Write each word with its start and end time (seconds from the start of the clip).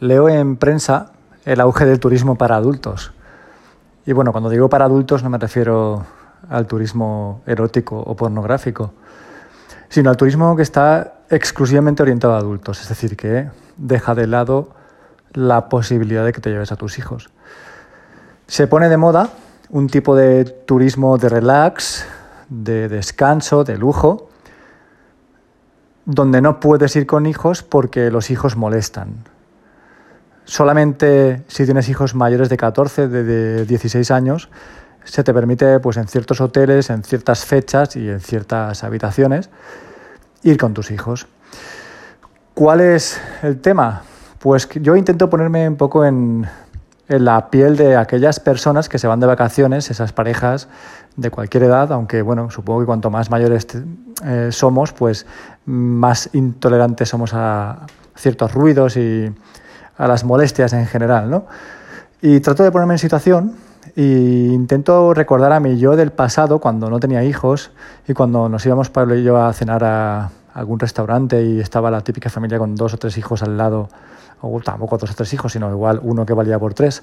leo 0.00 0.28
en 0.28 0.56
prensa 0.56 1.12
el 1.44 1.60
auge 1.60 1.84
del 1.84 2.00
turismo 2.00 2.36
para 2.36 2.56
adultos. 2.56 3.12
Y 4.06 4.12
bueno, 4.12 4.32
cuando 4.32 4.50
digo 4.50 4.68
para 4.68 4.84
adultos 4.84 5.22
no 5.22 5.30
me 5.30 5.38
refiero 5.38 6.04
al 6.48 6.66
turismo 6.66 7.42
erótico 7.46 7.98
o 7.98 8.14
pornográfico, 8.14 8.92
sino 9.88 10.10
al 10.10 10.16
turismo 10.16 10.56
que 10.56 10.62
está 10.62 11.14
exclusivamente 11.30 12.02
orientado 12.02 12.34
a 12.34 12.38
adultos, 12.38 12.80
es 12.80 12.88
decir, 12.88 13.16
que 13.16 13.48
deja 13.76 14.14
de 14.14 14.26
lado 14.26 14.70
la 15.32 15.68
posibilidad 15.68 16.24
de 16.24 16.32
que 16.32 16.40
te 16.40 16.50
lleves 16.50 16.72
a 16.72 16.76
tus 16.76 16.98
hijos. 16.98 17.30
Se 18.46 18.66
pone 18.66 18.88
de 18.88 18.96
moda 18.96 19.30
un 19.70 19.88
tipo 19.88 20.16
de 20.16 20.44
turismo 20.44 21.18
de 21.18 21.28
relax, 21.28 22.06
de 22.48 22.88
descanso, 22.88 23.64
de 23.64 23.76
lujo, 23.76 24.30
donde 26.06 26.40
no 26.40 26.60
puedes 26.60 26.96
ir 26.96 27.06
con 27.06 27.26
hijos 27.26 27.62
porque 27.62 28.10
los 28.10 28.30
hijos 28.30 28.56
molestan. 28.56 29.24
Solamente 30.48 31.42
si 31.46 31.66
tienes 31.66 31.90
hijos 31.90 32.14
mayores 32.14 32.48
de 32.48 32.56
14, 32.56 33.06
de 33.08 33.66
16 33.66 34.10
años, 34.10 34.48
se 35.04 35.22
te 35.22 35.34
permite 35.34 35.78
pues, 35.78 35.98
en 35.98 36.08
ciertos 36.08 36.40
hoteles, 36.40 36.88
en 36.88 37.04
ciertas 37.04 37.44
fechas 37.44 37.96
y 37.96 38.08
en 38.08 38.18
ciertas 38.18 38.82
habitaciones 38.82 39.50
ir 40.42 40.56
con 40.56 40.72
tus 40.72 40.90
hijos. 40.90 41.26
¿Cuál 42.54 42.80
es 42.80 43.20
el 43.42 43.60
tema? 43.60 44.00
Pues 44.38 44.66
yo 44.80 44.96
intento 44.96 45.28
ponerme 45.28 45.68
un 45.68 45.76
poco 45.76 46.06
en, 46.06 46.46
en 47.08 47.24
la 47.26 47.50
piel 47.50 47.76
de 47.76 47.96
aquellas 47.96 48.40
personas 48.40 48.88
que 48.88 48.98
se 48.98 49.06
van 49.06 49.20
de 49.20 49.26
vacaciones, 49.26 49.90
esas 49.90 50.14
parejas 50.14 50.68
de 51.14 51.30
cualquier 51.30 51.64
edad, 51.64 51.92
aunque 51.92 52.22
bueno, 52.22 52.50
supongo 52.50 52.80
que 52.80 52.86
cuanto 52.86 53.10
más 53.10 53.30
mayores 53.30 53.66
eh, 54.24 54.48
somos, 54.50 54.94
pues 54.94 55.26
más 55.66 56.30
intolerantes 56.32 57.10
somos 57.10 57.34
a 57.34 57.80
ciertos 58.16 58.54
ruidos 58.54 58.96
y 58.96 59.30
a 59.98 60.08
las 60.08 60.24
molestias 60.24 60.72
en 60.72 60.86
general, 60.86 61.28
¿no? 61.28 61.44
Y 62.22 62.40
trato 62.40 62.62
de 62.62 62.72
ponerme 62.72 62.94
en 62.94 62.98
situación 62.98 63.54
e 63.96 64.50
intento 64.52 65.12
recordar 65.12 65.52
a 65.52 65.60
mi 65.60 65.78
yo 65.78 65.96
del 65.96 66.10
pasado 66.10 66.60
cuando 66.60 66.88
no 66.88 67.00
tenía 67.00 67.24
hijos 67.24 67.70
y 68.06 68.14
cuando 68.14 68.48
nos 68.48 68.64
íbamos 68.64 68.90
Pablo 68.90 69.14
y 69.16 69.22
yo 69.22 69.36
a 69.36 69.52
cenar 69.52 69.84
a 69.84 70.30
algún 70.54 70.78
restaurante 70.78 71.42
y 71.42 71.60
estaba 71.60 71.90
la 71.90 72.00
típica 72.00 72.30
familia 72.30 72.58
con 72.58 72.74
dos 72.74 72.94
o 72.94 72.96
tres 72.96 73.18
hijos 73.18 73.42
al 73.42 73.56
lado 73.56 73.88
o 74.40 74.60
tampoco 74.60 74.98
dos 74.98 75.10
o 75.10 75.14
tres 75.14 75.32
hijos, 75.32 75.52
sino 75.52 75.70
igual 75.70 76.00
uno 76.02 76.24
que 76.24 76.32
valía 76.32 76.58
por 76.58 76.74
tres. 76.74 77.02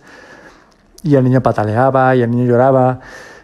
Y 1.04 1.16
el 1.16 1.24
niño 1.24 1.42
pataleaba 1.42 2.16
y 2.16 2.22
el 2.22 2.32
niño 2.32 2.46
lloraba 2.46 3.00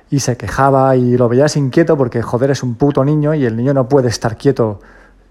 y 0.09 0.19
se 0.19 0.36
quejaba 0.36 0.95
y 0.95 1.17
lo 1.17 1.30
veías 1.30 1.55
inquieto 1.55 1.97
porque, 1.97 2.21
joder, 2.21 2.52
es 2.52 2.63
un 2.63 2.75
puto 2.75 3.03
niño 3.05 3.33
y 3.33 3.45
el 3.45 3.55
niño 3.55 3.73
no 3.73 3.88
puede 3.88 4.09
estar 4.09 4.38
quieto 4.38 4.80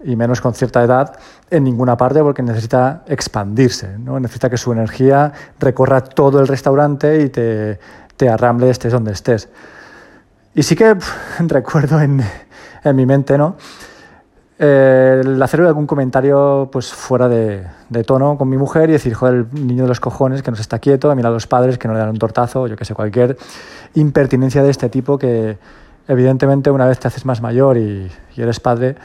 y 0.03 0.15
menos 0.15 0.41
con 0.41 0.53
cierta 0.53 0.83
edad 0.83 1.15
en 1.49 1.63
ninguna 1.63 1.97
parte 1.97 2.21
porque 2.21 2.41
necesita 2.41 3.03
expandirse, 3.07 3.97
¿no? 3.97 4.19
necesita 4.19 4.49
que 4.49 4.57
su 4.57 4.71
energía 4.71 5.31
recorra 5.59 6.01
todo 6.01 6.39
el 6.39 6.47
restaurante 6.47 7.21
y 7.21 7.29
te, 7.29 7.79
te 8.17 8.29
arramble 8.29 8.69
estés 8.69 8.91
donde 8.91 9.11
estés. 9.11 9.49
Y 10.53 10.63
sí 10.63 10.75
que 10.75 10.95
recuerdo 11.39 11.99
en, 12.01 12.23
en 12.83 12.95
mi 12.95 13.05
mente, 13.05 13.37
¿no? 13.37 13.55
eh, 14.63 15.21
el 15.23 15.41
hacer 15.41 15.61
algún 15.61 15.87
comentario 15.87 16.69
pues 16.71 16.93
fuera 16.93 17.27
de, 17.27 17.65
tono 18.05 18.37
con 18.37 18.47
mi 18.47 18.57
mujer 18.57 18.89
y 18.89 18.93
decir, 18.93 19.15
joder, 19.15 19.47
el 19.51 19.67
niño 19.67 19.83
de 19.83 19.89
los 19.89 19.99
cojones 19.99 20.43
que 20.43 20.51
no 20.51 20.55
se 20.55 20.61
está 20.61 20.77
quieto, 20.77 21.09
a 21.09 21.15
mirar 21.15 21.31
a 21.31 21.33
los 21.33 21.47
padres 21.47 21.79
que 21.79 21.87
no 21.87 21.95
le 21.95 21.99
dan 21.99 22.09
un 22.09 22.19
tortazo, 22.19 22.67
yo 22.67 22.75
que 22.75 22.85
sé, 22.85 22.93
cualquier 22.93 23.37
impertinencia 23.95 24.61
de 24.61 24.69
este 24.69 24.87
tipo 24.89 25.17
que 25.17 25.57
evidentemente 26.07 26.69
una 26.69 26.85
vez 26.85 26.99
te 26.99 27.07
haces 27.07 27.25
más 27.25 27.41
mayor 27.41 27.77
y, 27.77 28.11
y 28.35 28.41
eres 28.41 28.59
padre, 28.59 28.95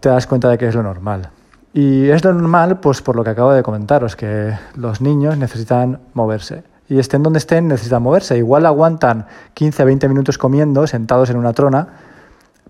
te 0.00 0.08
das 0.08 0.26
cuenta 0.26 0.48
de 0.48 0.58
que 0.58 0.66
es 0.66 0.74
lo 0.74 0.82
normal. 0.82 1.30
Y 1.72 2.08
es 2.08 2.24
lo 2.24 2.32
normal, 2.32 2.80
pues 2.80 3.00
por 3.00 3.14
lo 3.14 3.22
que 3.22 3.30
acabo 3.30 3.52
de 3.52 3.62
comentaros, 3.62 4.16
que 4.16 4.52
los 4.74 5.00
niños 5.00 5.36
necesitan 5.36 6.00
moverse. 6.14 6.64
Y 6.88 6.98
estén 6.98 7.22
donde 7.22 7.38
estén, 7.38 7.68
necesitan 7.68 8.02
moverse. 8.02 8.36
Igual 8.36 8.66
aguantan 8.66 9.26
15 9.54 9.84
20 9.84 10.08
minutos 10.08 10.38
comiendo, 10.38 10.86
sentados 10.86 11.30
en 11.30 11.36
una 11.36 11.52
trona, 11.52 11.86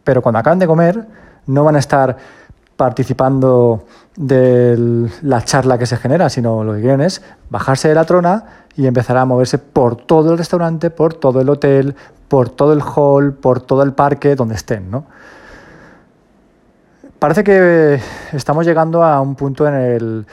pero 0.05 0.21
cuando 0.21 0.41
acaban 0.41 0.59
de 0.59 0.67
comer, 0.67 1.07
no 1.47 1.65
van 1.65 1.77
a 1.77 1.79
estar 1.79 2.17
participando 2.77 3.85
de 4.17 5.09
la 5.23 5.45
charla 5.45 5.79
que 5.79 5.87
se 5.87 5.97
genera, 5.97 6.29
sino 6.29 6.65
lo 6.65 6.75
que 6.75 6.81
quieren 6.81 7.01
es 7.01 7.23
bajarse 7.49 7.89
de 7.89 7.95
la 7.95 8.05
trona 8.05 8.45
y 8.77 8.87
empezar 8.87 9.17
a 9.17 9.25
moverse 9.25 9.59
por 9.59 9.97
todo 9.97 10.33
el 10.33 10.39
restaurante, 10.39 10.91
por 10.91 11.15
todo 11.15 11.41
el 11.41 11.49
hotel, 11.49 11.95
por 12.29 12.49
todo 12.49 12.73
el 12.73 12.83
hall, 12.83 13.35
por 13.35 13.61
todo 13.61 13.83
el 13.83 13.93
parque, 13.93 14.35
donde 14.35 14.55
estén. 14.55 14.91
¿no? 14.91 15.05
Parece 17.21 17.45
que 17.45 18.01
estamos 18.33 18.67
llegando 18.67 19.05
a 19.05 19.21
un 19.21 19.37
punto 19.37 19.69
en 19.69 19.75
el 19.75 20.27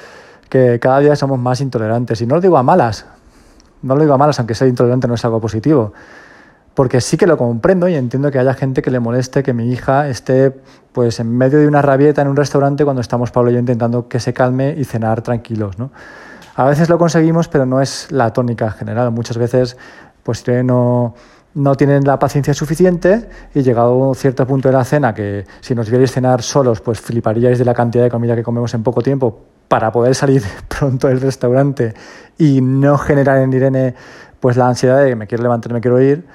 que 0.50 0.80
cada 0.80 1.00
día 1.00 1.16
somos 1.16 1.38
más 1.38 1.62
intolerantes. 1.62 2.20
Y 2.22 2.25
no 2.25 2.36
lo 2.36 2.42
digo 2.42 2.58
a 2.58 2.64
malas, 2.64 3.06
no 3.84 3.96
lo 3.96 4.02
digo 4.02 4.16
a 4.16 4.18
malas, 4.18 4.40
aunque 4.40 4.56
ser 4.56 4.68
intolerante 4.68 5.08
no 5.08 5.14
es 5.14 5.24
algo 5.24 5.40
positivo 5.40 5.94
porque 6.78 7.02
sí 7.02 7.18
que 7.18 7.25
lo 7.25 7.38
comprendo 7.38 7.88
y 7.88 7.96
entiendo 7.96 8.30
que 8.30 8.38
haya 8.38 8.53
gente 8.53 8.84
que 8.84 8.92
le 8.92 9.00
moleste 9.00 9.42
que 9.42 9.52
mi 9.52 9.72
hija 9.72 10.08
esté 10.09 10.52
pues 10.92 11.20
en 11.20 11.36
medio 11.36 11.58
de 11.58 11.68
una 11.68 11.81
rabieta 11.81 12.22
en 12.22 12.28
un 12.28 12.36
restaurante 12.36 12.84
cuando 12.84 13.02
estamos 13.02 13.31
Pablo 13.31 13.50
y 13.50 13.56
yo 13.56 13.59
intentando 13.59 14.08
que 14.08 14.19
se 14.19 14.31
calme 14.31 14.75
y 14.78 14.84
cenar 14.84 15.24
tranquilos, 15.24 15.80
¿no? 15.80 15.90
A 16.56 16.66
veces 16.66 16.88
lo 16.88 17.00
conseguimos, 17.00 17.48
pero 17.48 17.66
no 17.66 17.81
es 17.81 18.12
la 18.12 18.31
tónica 18.31 18.69
general. 18.69 19.09
Muchas 19.09 19.40
veces 19.40 19.75
pues 20.22 20.44
no, 20.64 21.16
no 21.57 21.75
tienen 21.75 22.03
la 22.06 22.19
paciencia 22.19 22.53
suficiente 22.53 23.28
y 23.53 23.62
llegado 23.62 23.90
a 23.90 24.09
un 24.09 24.16
cierto 24.16 24.45
punto 24.45 24.69
de 24.69 24.73
la 24.73 24.84
cena, 24.84 25.13
que 25.13 25.45
si 25.59 25.75
nos 25.75 25.90
vierais 25.90 26.12
cenar 26.12 26.41
solos, 26.41 26.81
pues 26.81 27.01
fliparíais 27.01 27.57
de 27.59 27.66
la 27.66 27.73
cantidad 27.73 28.03
de 28.03 28.09
comida 28.09 28.35
que 28.35 28.44
comemos 28.44 28.73
en 28.73 28.84
poco 28.84 29.01
tiempo 29.01 29.40
para 29.68 29.91
poder 29.91 30.16
salir 30.16 30.44
pronto 30.68 31.07
del 31.07 31.19
restaurante 31.19 31.94
y 32.38 32.62
no 32.62 32.97
generar 32.97 33.40
en 33.40 33.51
Irene 33.51 33.95
pues 34.40 34.56
la 34.56 34.68
ansiedad 34.68 35.03
de 35.03 35.09
que 35.09 35.16
me 35.16 35.28
quiero 35.28 35.44
levantar, 35.44 35.73
me 35.73 35.81
quiero 35.81 36.01
ir 36.01 36.25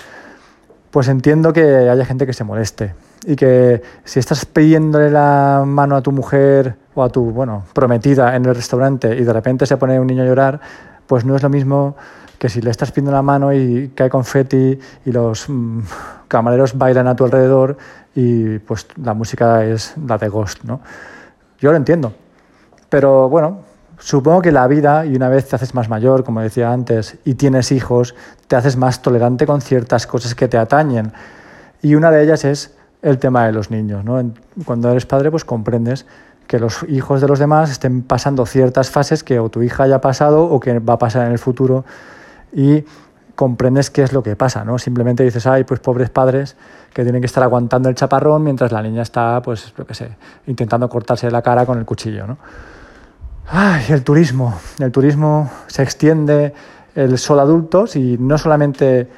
pues 0.93 1.09
entiendo 1.09 1.55
que 1.55 1.89
haya 1.89 2.05
gente 2.05 2.27
que 2.27 2.35
se 2.35 2.45
moleste 2.45 2.95
y 3.27 3.35
que 3.35 3.83
si 4.05 4.19
estás 4.19 4.45
pidiéndole 4.45 5.11
la 5.11 5.65
mano 5.67 5.97
a 5.97 6.03
tu 6.03 6.13
mujer 6.13 6.77
o 6.95 7.03
a 7.03 7.09
tu, 7.09 7.31
bueno, 7.31 7.65
prometida 7.73 8.37
en 8.37 8.45
el 8.45 8.55
restaurante 8.55 9.17
y 9.17 9.25
de 9.25 9.33
repente 9.33 9.65
se 9.65 9.79
pone 9.79 9.99
un 9.99 10.07
niño 10.07 10.23
a 10.23 10.27
llorar, 10.27 10.61
pues 11.07 11.25
no 11.25 11.35
es 11.35 11.43
lo 11.43 11.49
mismo 11.49 11.97
que 12.43 12.49
si 12.49 12.61
le 12.61 12.73
estás 12.73 12.91
pidiendo 12.91 13.13
la 13.13 13.23
mano 13.23 13.53
y 13.53 13.93
cae 13.95 14.11
confeti 14.11 14.77
y 15.05 15.13
los 15.13 15.49
mm, 15.49 15.79
camareros 16.27 16.77
bailan 16.77 17.07
a 17.07 17.15
tu 17.15 17.25
alrededor 17.25 17.77
y 18.17 18.59
pues 18.59 18.89
la 19.01 19.15
música 19.15 19.65
es 19.65 19.95
la 20.09 20.19
de 20.19 20.29
Ghost, 20.29 20.65
¿no? 20.65 20.81
Yo 21.61 21.71
lo 21.71 21.77
entiendo. 21.77 22.13
Pero 22.89 23.29
bueno, 23.29 23.61
Supongo 23.99 24.43
que 24.43 24.51
la 24.51 24.67
vida, 24.67 25.07
y 25.07 25.15
una 25.15 25.29
vez 25.29 25.49
te 25.49 25.55
haces 25.55 25.77
más 25.77 25.89
mayor, 25.89 26.25
como 26.25 26.41
decía 26.41 26.73
antes, 26.73 27.19
y 27.25 27.35
tienes 27.35 27.71
hijos, 27.71 28.17
te 28.49 28.57
haces 28.57 28.77
más 28.77 29.01
tolerante 29.01 29.47
con 29.47 29.61
ciertas 29.61 30.09
cosas 30.09 30.35
que 30.35 30.49
te 30.49 30.59
atañen. 30.59 31.13
Y 31.83 31.95
una 31.95 32.11
de 32.11 32.25
ellas 32.25 32.45
es 32.45 32.75
el 33.03 33.19
tema 33.19 33.47
de 33.47 33.53
los 33.53 33.71
niños. 33.71 34.05
¿no? 34.05 34.21
Cuando 34.65 34.91
eres 34.91 35.07
padre, 35.07 35.31
pues 35.31 35.45
comprendes 35.45 36.05
que 36.49 36.59
los 36.59 36.83
hijos 36.89 37.21
de 37.21 37.29
los 37.29 37.39
demás 37.39 37.71
estén 37.71 38.03
pasando 38.03 38.45
ciertas 38.45 38.91
fases 38.91 39.23
que 39.23 39.39
o 39.39 39.51
tu 39.51 39.63
hija 39.63 39.85
haya 39.85 40.01
pasado 40.01 40.47
o 40.47 40.59
que 40.59 40.81
va 40.81 40.95
a 40.95 40.99
pasar 40.99 41.27
en 41.27 41.33
el 41.33 41.39
futuro 41.39 41.85
y 42.53 42.85
comprendes 43.35 43.91
qué 43.91 44.03
es 44.03 44.13
lo 44.13 44.23
que 44.23 44.37
pasa, 44.37 44.65
¿no? 44.65 44.79
Simplemente 44.79 45.25
dices, 45.25 45.47
ay, 45.47 45.65
pues 45.65 45.81
pobres 45.81 46.11
padres 46.11 46.57
que 46.93 47.03
tienen 47.03 47.23
que 47.23 47.27
estar 47.27 47.43
aguantando 47.43 47.89
el 47.89 47.95
chaparrón 47.95 48.43
mientras 48.43 48.71
la 48.73 48.83
niña 48.83 49.03
está, 49.03 49.41
pues, 49.43 49.73
lo 49.77 49.87
que 49.87 49.95
sé, 49.95 50.11
intentando 50.47 50.89
cortarse 50.89 51.31
la 51.31 51.43
cara 51.43 51.65
con 51.65 51.79
el 51.79 51.85
cuchillo, 51.85 52.27
¿no? 52.27 52.39
Ay, 53.49 53.85
el 53.89 54.05
turismo. 54.05 54.55
El 54.79 54.93
turismo 54.93 55.51
se 55.67 55.83
extiende 55.83 56.55
el 56.95 57.19
sol 57.19 57.41
adultos 57.41 57.97
y 57.97 58.17
no 58.19 58.39
solamente 58.39 59.09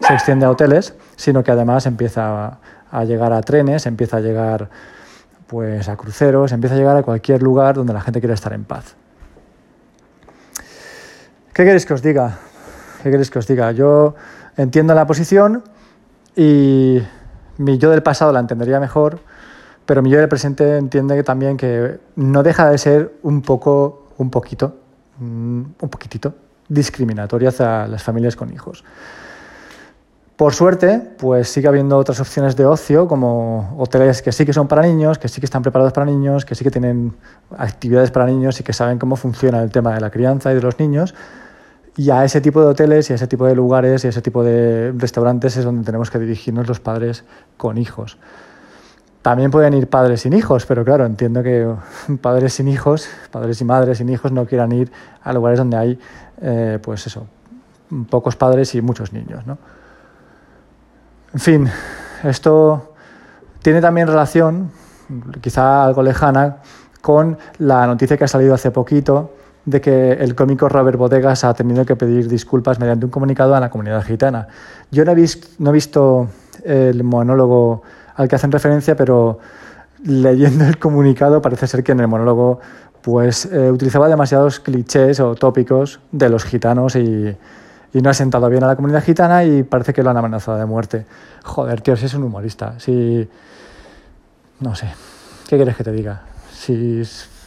se 0.00 0.14
extiende 0.14 0.46
a 0.46 0.50
hoteles, 0.50 0.94
sino 1.16 1.42
que 1.42 1.50
además 1.50 1.86
empieza 1.86 2.58
a, 2.90 3.04
llegar 3.04 3.32
a 3.32 3.40
trenes, 3.40 3.86
empieza 3.86 4.18
a 4.18 4.20
llegar 4.20 4.70
pues 5.46 5.88
a 5.88 5.96
cruceros, 5.96 6.52
empieza 6.52 6.74
a 6.74 6.78
llegar 6.78 6.96
a 6.96 7.02
cualquier 7.02 7.42
lugar 7.42 7.74
donde 7.74 7.92
la 7.92 8.00
gente 8.00 8.20
quiere 8.20 8.34
estar 8.34 8.52
en 8.52 8.64
paz. 8.64 8.94
¿Qué 11.52 11.64
queréis 11.64 11.86
que 11.86 11.94
os 11.94 12.02
diga? 12.02 12.38
¿Qué 13.02 13.10
queréis 13.10 13.30
que 13.30 13.38
os 13.38 13.46
diga? 13.46 13.72
Yo 13.72 14.14
entiendo 14.56 14.94
la 14.94 15.06
posición 15.06 15.62
y 16.36 16.98
mi 17.58 17.78
yo 17.78 17.90
del 17.90 18.02
pasado 18.02 18.32
la 18.32 18.40
entendería 18.40 18.80
mejor 18.80 19.20
pero 19.88 20.02
mi 20.02 20.10
yo 20.10 20.18
del 20.18 20.28
presente 20.28 20.76
entiende 20.76 21.16
que 21.16 21.24
también 21.24 21.56
que 21.56 21.98
no 22.16 22.42
deja 22.42 22.68
de 22.68 22.76
ser 22.76 23.14
un 23.22 23.40
poco, 23.40 24.08
un 24.18 24.28
poquito, 24.28 24.76
mm, 25.18 25.62
un 25.80 25.88
poquitito 25.88 26.34
discriminatoria 26.68 27.48
hacia 27.48 27.88
las 27.88 28.02
familias 28.02 28.36
con 28.36 28.52
hijos. 28.52 28.84
Por 30.36 30.52
suerte, 30.52 31.00
pues 31.16 31.48
sigue 31.48 31.68
habiendo 31.68 31.96
otras 31.96 32.20
opciones 32.20 32.54
de 32.54 32.66
ocio, 32.66 33.08
como 33.08 33.76
hoteles 33.78 34.20
que 34.20 34.30
sí 34.30 34.44
que 34.44 34.52
son 34.52 34.68
para 34.68 34.82
niños, 34.82 35.18
que 35.18 35.28
sí 35.28 35.40
que 35.40 35.46
están 35.46 35.62
preparados 35.62 35.94
para 35.94 36.04
niños, 36.04 36.44
que 36.44 36.54
sí 36.54 36.64
que 36.64 36.70
tienen 36.70 37.14
actividades 37.56 38.10
para 38.10 38.26
niños 38.26 38.60
y 38.60 38.64
que 38.64 38.74
saben 38.74 38.98
cómo 38.98 39.16
funciona 39.16 39.62
el 39.62 39.70
tema 39.70 39.94
de 39.94 40.02
la 40.02 40.10
crianza 40.10 40.52
y 40.52 40.54
de 40.54 40.60
los 40.60 40.78
niños. 40.78 41.14
Y 41.98 42.10
a 42.10 42.24
ese 42.24 42.40
tipo 42.40 42.60
de 42.60 42.68
hoteles 42.68 43.10
y 43.10 43.12
a 43.12 43.16
ese 43.16 43.26
tipo 43.26 43.44
de 43.44 43.56
lugares 43.56 44.04
y 44.04 44.06
a 44.06 44.10
ese 44.10 44.22
tipo 44.22 44.44
de 44.44 44.94
restaurantes 44.96 45.56
es 45.56 45.64
donde 45.64 45.84
tenemos 45.84 46.12
que 46.12 46.20
dirigirnos 46.20 46.68
los 46.68 46.78
padres 46.78 47.24
con 47.56 47.76
hijos. 47.76 48.18
También 49.20 49.50
pueden 49.50 49.74
ir 49.74 49.88
padres 49.88 50.20
sin 50.20 50.32
hijos, 50.32 50.64
pero 50.64 50.84
claro, 50.84 51.04
entiendo 51.04 51.42
que 51.42 51.66
padres 52.22 52.52
sin 52.52 52.68
hijos, 52.68 53.08
padres 53.32 53.60
y 53.60 53.64
madres 53.64 53.98
sin 53.98 54.08
hijos 54.10 54.30
no 54.30 54.46
quieran 54.46 54.70
ir 54.70 54.92
a 55.24 55.32
lugares 55.32 55.58
donde 55.58 55.76
hay, 55.76 55.98
eh, 56.40 56.78
pues 56.80 57.04
eso, 57.08 57.26
pocos 58.08 58.36
padres 58.36 58.76
y 58.76 58.80
muchos 58.80 59.12
niños, 59.12 59.44
¿no? 59.44 59.58
En 61.34 61.40
fin, 61.40 61.68
esto 62.22 62.94
tiene 63.60 63.80
también 63.80 64.06
relación, 64.06 64.70
quizá 65.40 65.84
algo 65.84 66.04
lejana, 66.04 66.58
con 67.00 67.38
la 67.58 67.88
noticia 67.88 68.16
que 68.16 68.22
ha 68.22 68.28
salido 68.28 68.54
hace 68.54 68.70
poquito 68.70 69.32
de 69.68 69.82
que 69.82 70.12
el 70.12 70.34
cómico 70.34 70.68
Robert 70.68 70.96
Bodegas 70.96 71.44
ha 71.44 71.52
tenido 71.52 71.84
que 71.84 71.94
pedir 71.94 72.26
disculpas 72.26 72.78
mediante 72.80 73.04
un 73.04 73.10
comunicado 73.10 73.54
a 73.54 73.60
la 73.60 73.68
comunidad 73.68 74.02
gitana. 74.02 74.48
Yo 74.90 75.04
no 75.04 75.12
he, 75.12 75.72
visto 75.72 76.28
el 76.64 77.04
monólogo 77.04 77.82
al 78.16 78.28
que 78.28 78.36
hacen 78.36 78.50
referencia, 78.50 78.96
pero 78.96 79.38
leyendo 80.04 80.64
el 80.64 80.78
comunicado 80.78 81.42
parece 81.42 81.66
ser 81.66 81.84
que 81.84 81.92
en 81.92 82.00
el 82.00 82.08
monólogo 82.08 82.60
pues 83.02 83.44
eh, 83.46 83.70
utilizaba 83.70 84.08
demasiados 84.08 84.58
clichés 84.58 85.20
o 85.20 85.34
tópicos 85.34 86.00
de 86.12 86.30
los 86.30 86.44
gitanos 86.44 86.96
y, 86.96 87.36
y, 87.92 88.00
no 88.00 88.08
ha 88.08 88.14
sentado 88.14 88.48
bien 88.48 88.64
a 88.64 88.68
la 88.68 88.76
comunidad 88.76 89.04
gitana 89.04 89.44
y 89.44 89.64
parece 89.64 89.92
que 89.92 90.02
lo 90.02 90.10
han 90.10 90.16
amenazado 90.16 90.58
de 90.58 90.64
muerte. 90.64 91.04
Joder, 91.44 91.82
tío, 91.82 91.96
si 91.96 92.06
es 92.06 92.14
un 92.14 92.24
humorista, 92.24 92.74
si... 92.78 93.28
No 94.60 94.74
sé, 94.74 94.88
¿qué 95.46 95.56
quieres 95.56 95.76
que 95.76 95.84
te 95.84 95.92
diga? 95.92 96.22
Si 96.52 97.02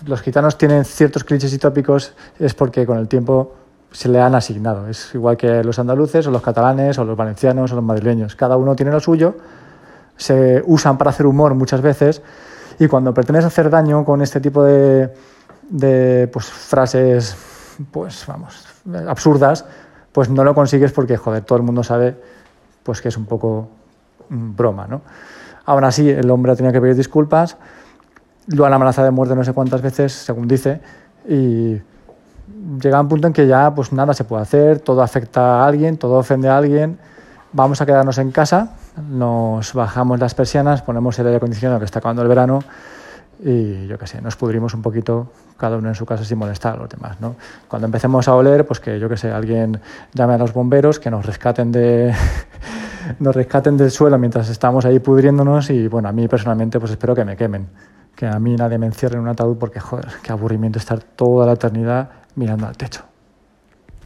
los 0.06 0.22
gitanos 0.22 0.58
tienen 0.58 0.86
ciertos 0.86 1.24
clichés 1.24 1.54
y 1.54 1.58
tópicos 1.58 2.14
es 2.40 2.54
porque 2.54 2.86
con 2.86 2.98
el 2.98 3.08
tiempo 3.08 3.56
se 3.92 4.10
le 4.10 4.22
han 4.22 4.36
asignado. 4.36 4.88
Es 4.88 5.14
igual 5.14 5.38
que 5.38 5.64
los 5.64 5.78
andaluces 5.80 6.26
o 6.28 6.32
los 6.32 6.42
catalanes 6.42 6.98
o 6.98 7.06
los 7.06 7.18
valencianos 7.18 7.72
o 7.72 7.76
los 7.76 7.84
madrileños. 7.84 8.36
Cada 8.36 8.58
uno 8.58 8.76
tiene 8.76 8.92
lo 8.92 9.00
suyo 9.00 9.36
se 10.22 10.62
usan 10.68 11.00
para 11.00 11.10
hacer 11.10 11.26
humor 11.26 11.56
muchas 11.56 11.82
veces 11.82 12.22
y 12.78 12.88
cuando 12.88 13.12
pretendes 13.12 13.44
hacer 13.44 13.72
daño 13.72 14.06
con 14.06 14.22
este 14.22 14.40
tipo 14.40 14.64
de, 14.64 15.12
de 15.68 16.30
pues, 16.32 16.46
frases, 16.46 17.36
pues 17.92 18.26
vamos, 18.28 18.68
absurdas, 19.08 19.66
pues 20.12 20.30
no 20.30 20.44
lo 20.44 20.54
consigues 20.54 20.92
porque, 20.92 21.18
joder, 21.18 21.44
todo 21.44 21.58
el 21.58 21.64
mundo 21.64 21.84
sabe 21.84 22.16
pues 22.84 23.02
que 23.02 23.08
es 23.10 23.18
un 23.18 23.26
poco 23.26 23.70
broma, 24.30 24.86
¿no? 24.88 25.02
Aún 25.66 25.84
así, 25.84 26.08
el 26.08 26.30
hombre 26.30 26.52
ha 26.52 26.56
tenido 26.56 26.74
que 26.74 26.82
pedir 26.82 26.96
disculpas, 26.96 27.58
lo 28.52 28.66
han 28.66 28.74
amenazado 28.74 29.06
de 29.06 29.12
muerte 29.12 29.36
no 29.36 29.44
sé 29.44 29.54
cuántas 29.54 29.82
veces, 29.82 30.14
según 30.14 30.48
dice, 30.48 30.80
y 31.28 31.82
llega 32.82 33.02
un 33.02 33.08
punto 33.08 33.28
en 33.28 33.34
que 33.34 33.48
ya 33.48 33.74
pues 33.74 33.92
nada 33.92 34.14
se 34.14 34.24
puede 34.24 34.44
hacer, 34.44 34.80
todo 34.80 35.02
afecta 35.02 35.62
a 35.62 35.66
alguien, 35.66 35.98
todo 35.98 36.16
ofende 36.16 36.50
a 36.50 36.58
alguien, 36.58 36.98
vamos 37.54 37.82
a 37.82 37.86
quedarnos 37.86 38.18
en 38.18 38.32
casa 38.32 38.74
nos 39.10 39.74
bajamos 39.74 40.20
las 40.20 40.36
persianas, 40.36 40.82
ponemos 40.82 41.18
el 41.20 41.28
aire 41.28 41.38
acondicionado 41.38 41.80
que 41.80 41.86
está 41.86 42.00
acabando 42.00 42.22
el 42.22 42.28
verano 42.28 42.64
y 43.44 43.88
yo 43.88 43.98
qué 43.98 44.06
sé, 44.06 44.22
nos 44.22 44.36
pudrimos 44.36 44.74
un 44.74 44.82
poquito 44.82 45.32
cada 45.58 45.78
uno 45.78 45.90
en 45.90 45.96
su 45.96 46.06
casa 46.06 46.24
sin 46.24 46.38
molestar 46.38 46.76
a 46.76 46.78
los 46.78 46.90
demás. 46.90 47.20
¿no? 47.22 47.36
Cuando 47.68 47.86
empecemos 47.86 48.28
a 48.28 48.36
oler, 48.36 48.66
pues 48.66 48.80
que 48.80 49.00
yo 49.00 49.10
qué 49.10 49.18
sé, 49.18 49.32
alguien 49.32 49.80
llame 50.14 50.34
a 50.34 50.38
los 50.38 50.54
bomberos, 50.54 51.00
que 51.00 51.10
nos 51.10 51.26
rescaten 51.26 51.72
de 51.72 52.14
nos 53.20 53.36
rescaten 53.36 53.78
del 53.78 53.92
suelo 53.92 54.18
mientras 54.18 54.50
estamos 54.50 54.86
ahí 54.86 55.00
pudriéndonos 55.00 55.70
y 55.70 55.88
bueno, 55.88 56.10
a 56.10 56.12
mí 56.12 56.28
personalmente 56.28 56.80
pues 56.80 56.92
espero 56.92 57.16
que 57.16 57.26
me 57.26 57.36
quemen, 57.36 57.68
que 58.22 58.28
a 58.28 58.38
mí 58.38 58.56
nadie 58.56 58.78
me 58.78 58.86
encierre 58.86 59.16
en 59.16 59.22
un 59.22 59.30
ataúd 59.30 59.58
porque 59.58 59.80
joder, 59.80 60.06
qué 60.22 60.32
aburrimiento 60.32 60.78
estar 60.78 61.02
toda 61.02 61.48
la 61.48 61.54
eternidad 61.54 62.12
mirando 62.36 62.68
al 62.68 62.78
techo. 62.78 63.11